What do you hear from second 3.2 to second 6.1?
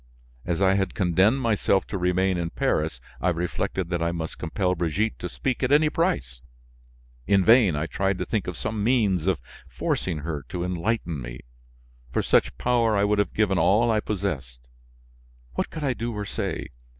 I reflected that I must compel Brigitte to speak at any